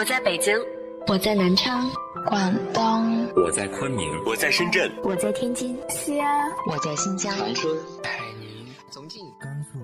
[0.00, 0.58] 我在北京，
[1.08, 1.86] 我在南昌，
[2.24, 9.78] 广东，我在昆明，我在深圳，我在天津，西安，我在新疆，长春，海宁，重庆，甘肃，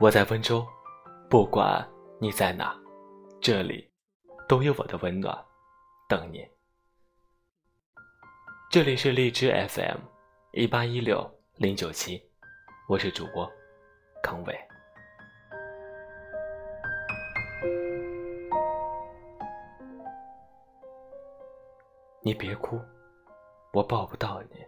[0.00, 0.66] 我在温州。
[1.28, 1.86] 不管
[2.18, 2.74] 你在哪，
[3.38, 3.86] 这里
[4.48, 5.36] 都有我的温暖
[6.08, 6.42] 等你。
[8.70, 9.98] 这里是荔枝 FM
[10.52, 12.18] 一八一六零九七，
[12.88, 13.46] 我是主播
[14.22, 14.67] 康伟。
[22.28, 22.78] 你别哭，
[23.72, 24.58] 我抱不到你。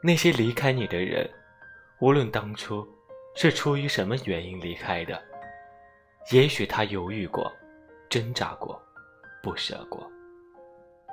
[0.00, 1.28] 那些离开你的人，
[2.00, 2.86] 无论当初
[3.34, 5.20] 是出于什么原因离开的，
[6.30, 7.52] 也许他犹豫过、
[8.08, 8.80] 挣扎过、
[9.42, 10.08] 不舍过，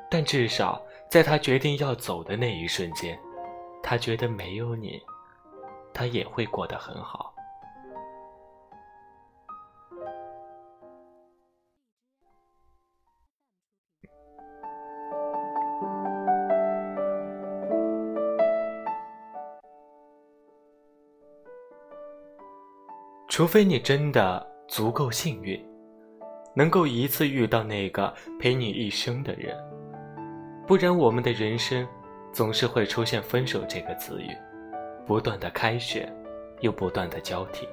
[0.07, 0.79] 但至少
[1.10, 3.20] 在他决定要走的那一瞬间，
[3.82, 5.01] 他觉得没有你，
[5.95, 7.34] 他也会过得很好。
[23.36, 25.62] 除非你真的足够幸运，
[26.55, 29.54] 能够一次遇到那个陪你一生的人，
[30.66, 31.86] 不然我们的人生
[32.32, 34.30] 总是会出现“分手”这个词语，
[35.06, 36.08] 不断的开始，
[36.62, 37.68] 又不断的交替。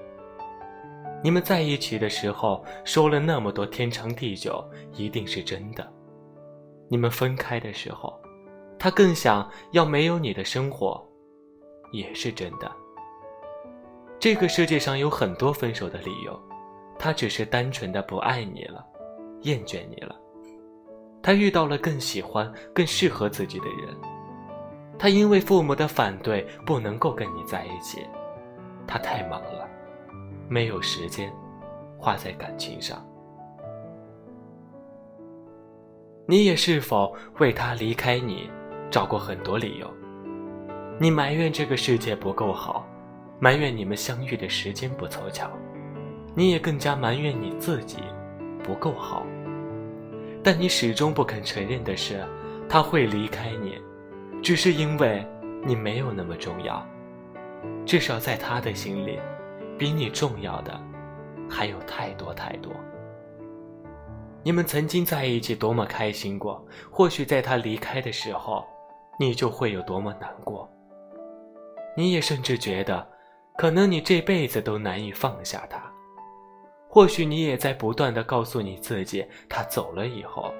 [1.22, 5.84] 你们在一起的时候说了那么多天长地久，一定是真的；
[6.88, 8.20] 你们分开的时候，
[8.80, 11.00] 他更想要没有你的生活，
[11.92, 12.68] 也是真的。
[14.22, 16.40] 这个世界上有很多分手的理由，
[16.96, 18.86] 他只是单纯的不爱你了，
[19.40, 20.14] 厌倦你了。
[21.20, 23.96] 他遇到了更喜欢、更适合自己的人。
[24.96, 28.06] 他因为父母的反对不能够跟你在一起，
[28.86, 29.68] 他太忙了，
[30.48, 31.34] 没有时间
[31.98, 33.04] 花在感情上。
[36.26, 38.48] 你也是否为他离开你
[38.88, 39.90] 找过很多理由？
[41.00, 42.86] 你埋怨这个世界不够好。
[43.42, 45.50] 埋怨你们相遇的时间不凑巧，
[46.32, 47.98] 你也更加埋怨你自己
[48.62, 49.26] 不够好。
[50.44, 52.24] 但你始终不肯承认的是，
[52.68, 53.82] 他会离开你，
[54.44, 55.26] 只是因为
[55.66, 56.86] 你没有那么重要。
[57.84, 59.18] 至少在他的心里，
[59.76, 60.80] 比你重要的
[61.50, 62.72] 还有太多太多。
[64.44, 68.64] 你们曾经在一起多么开心过，或许在他离开的时候，
[69.18, 70.70] 你就会有多么难过。
[71.96, 73.04] 你也甚至觉得。
[73.56, 75.78] 可能你这辈子都难以放下他，
[76.88, 80.52] 或许你也在不断的告诉你自己，他走了以后，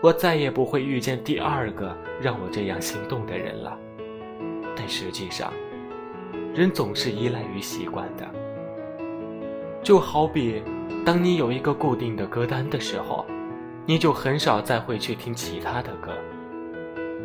[0.00, 3.76] 我再也不会遇见第二个让我这样心动的人了。
[4.76, 5.52] 但实际上，
[6.54, 8.24] 人总是依赖于习惯的。
[9.82, 10.62] 就好比，
[11.04, 13.26] 当你有一个固定的歌单的时候，
[13.84, 16.12] 你就很少再会去听其他的歌；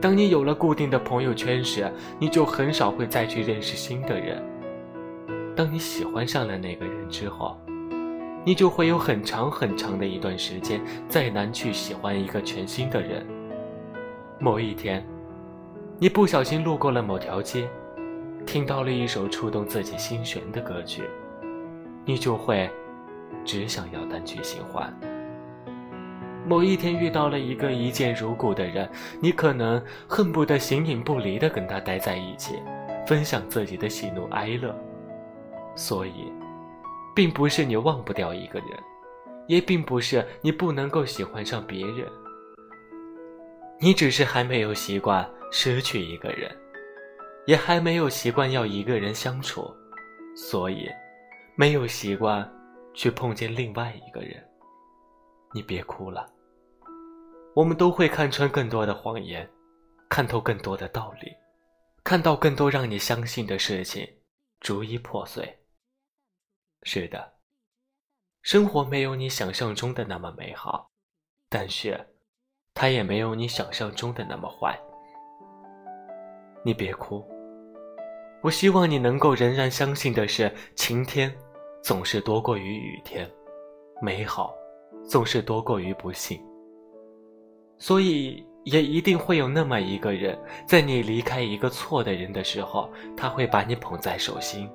[0.02, 4.44] 当你有了固定的朋友圈时，你就很少会再去认识新的人。
[5.61, 7.55] 当你喜欢上了那个人之后，
[8.44, 13.23] 你就会有很长很长的一段时间再难去喜欢一个全新的人。
[14.39, 15.05] 某一天，
[15.99, 17.69] 你不小心路过了某条街，
[18.44, 21.03] 听到了一首触动自己心弦的歌曲，
[22.05, 22.67] 你就会
[23.45, 24.91] 只想要单曲循环。
[26.43, 28.89] 某一天遇到了一个一见如故的人，
[29.19, 32.55] 你可能恨不得形影不离地跟他待在一起，
[33.05, 34.75] 分享自己的喜怒哀乐。
[35.76, 36.32] 所以，
[37.16, 38.70] 并不是你忘不掉一个人，
[39.48, 42.08] 也并不是你不能够喜欢上别人。
[43.80, 46.56] 你只是还没有习惯失去一个人，
[47.48, 49.70] 也还没有习惯要一个人相处，
[50.36, 50.88] 所以
[51.56, 52.48] 没有习惯
[52.94, 54.44] 去碰见另外一个人。
[55.53, 56.28] 你别哭了，
[57.56, 59.50] 我们都会看穿更多的谎言，
[60.09, 61.32] 看透更多的道理，
[62.03, 64.08] 看到更多让你相信的事情
[64.59, 65.58] 逐一破碎。
[66.83, 67.33] 是的，
[68.41, 70.89] 生活没有你想象中的那么美好，
[71.47, 71.99] 但是，
[72.73, 74.79] 它也没有你想象中的那么坏。
[76.66, 77.23] 你别哭，
[78.41, 81.31] 我希望你能够仍然相信的是，晴天
[81.83, 83.29] 总是多过于雨天，
[84.01, 84.53] 美好
[85.07, 86.43] 总是多过于不幸。
[87.78, 90.35] 所以，也一定会有那么一个人，
[90.67, 94.67] 在你离开一个错的人的时候，他会把你捧在手心。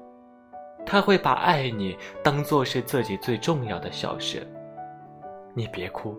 [0.86, 4.46] 他会把爱你当做是自己最重要的小事。
[5.52, 6.16] 你别哭。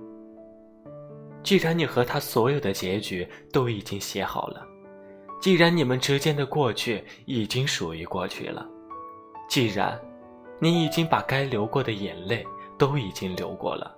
[1.41, 4.67] 既然你和他所有的结局都已经写好了，
[5.39, 8.67] 既然你们之间的过去已经属于过去了，
[9.47, 9.97] 既然
[10.59, 12.45] 你已经把该流过的眼泪
[12.77, 13.95] 都已经流过了，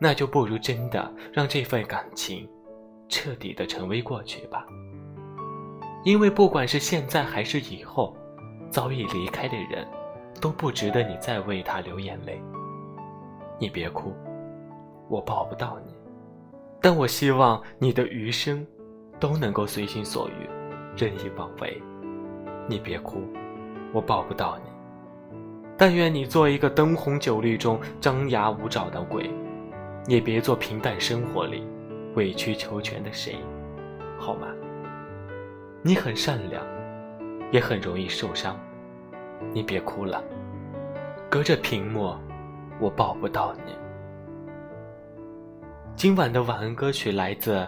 [0.00, 2.48] 那就不如真的让这份感情
[3.08, 4.64] 彻底的成为过去吧。
[6.04, 8.16] 因为不管是现在还是以后，
[8.70, 9.86] 早已离开的人，
[10.40, 12.42] 都不值得你再为他流眼泪。
[13.58, 14.14] 你别哭，
[15.08, 15.92] 我抱不到你，
[16.80, 18.66] 但我希望你的余生
[19.18, 20.48] 都能够随心所欲，
[20.96, 21.80] 任意妄为。
[22.68, 23.22] 你别哭，
[23.92, 24.70] 我抱不到你，
[25.76, 29.30] 但愿你做一个灯红酒绿中张牙舞爪的鬼，
[30.06, 31.66] 也别做平淡生活里
[32.14, 33.36] 委曲求全的谁，
[34.18, 34.46] 好吗？
[35.82, 36.64] 你很善良，
[37.50, 38.58] 也很容易受伤。
[39.52, 40.22] 你别哭了，
[41.30, 42.14] 隔着屏幕，
[42.80, 43.76] 我抱不到你。
[45.96, 47.66] 今晚的晚安歌曲来自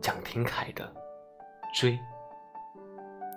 [0.00, 0.84] 蒋廷凯的
[1.80, 1.92] 《追》。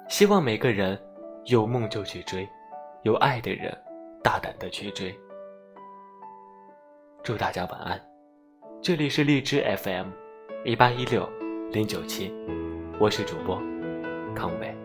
[0.10, 1.00] 希望每个人
[1.46, 2.48] 有梦就去追，
[3.04, 3.76] 有爱的人
[4.24, 5.16] 大胆的去追。
[7.24, 8.02] 祝大家晚安，
[8.82, 10.08] 这里是荔枝 FM
[10.64, 11.28] 一八一六
[11.72, 12.34] 零九七，
[13.00, 13.60] 我是主播。
[14.36, 14.85] 康伟。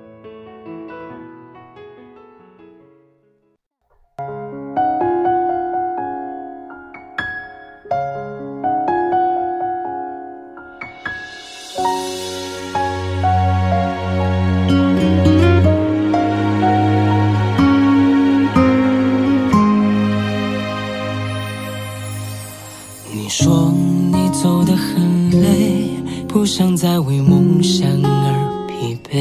[27.20, 28.50] 梦想而。
[28.80, 29.20] 疲惫，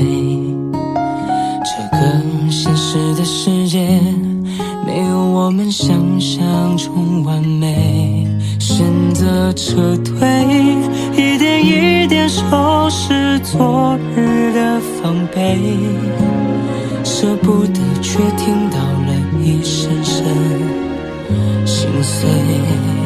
[1.65, 1.99] 这个
[2.49, 3.99] 现实的世界
[4.85, 8.25] 没有我们想象中完美，
[8.57, 10.15] 选择撤退，
[11.11, 15.59] 一点一点收拾昨日的防备，
[17.03, 19.13] 舍不得却听到了
[19.43, 20.25] 一声声
[21.65, 22.98] 心碎。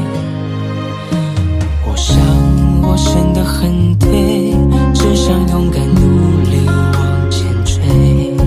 [2.93, 4.53] 我选的很对
[4.93, 8.37] 只想勇敢努力往前追。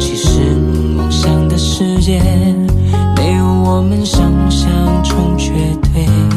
[0.00, 0.40] 其实
[0.96, 2.18] 梦想的世界
[3.14, 4.70] 没有我们想象
[5.04, 5.52] 中绝
[5.92, 6.35] 对。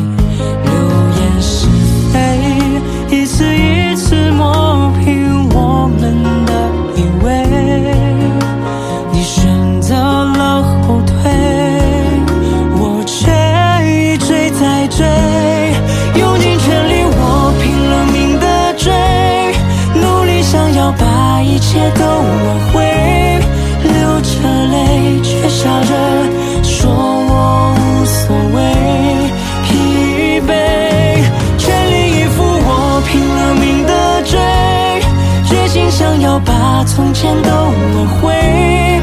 [21.39, 22.83] 把一切都挽回
[23.81, 25.95] 流着泪却笑着
[26.63, 28.62] 说我无所谓
[29.63, 30.51] 疲惫
[31.57, 34.38] 全力以赴我拼了命的追
[35.45, 39.00] 决心想要把从前都挽回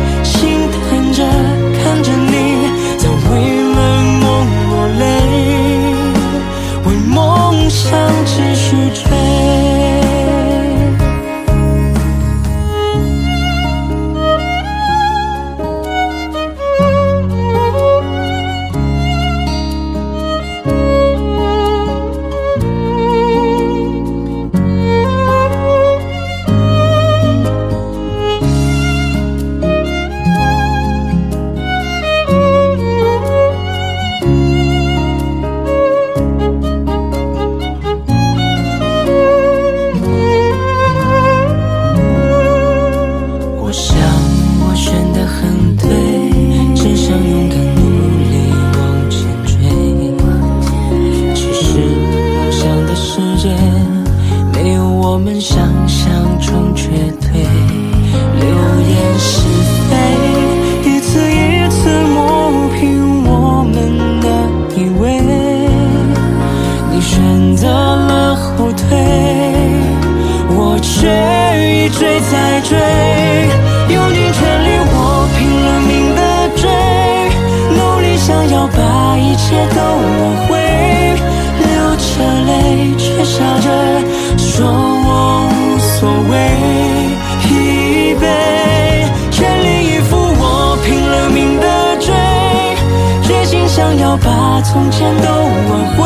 [94.69, 95.97] 从前都挽回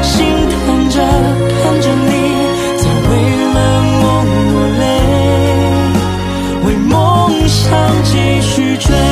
[0.00, 0.96] 心疼着
[1.62, 2.10] 看着你
[2.78, 3.10] 在为
[3.54, 3.56] 了
[4.00, 4.02] 梦
[4.54, 4.82] 落泪
[6.64, 6.96] 为梦
[7.46, 7.68] 想
[8.04, 9.07] 继续追。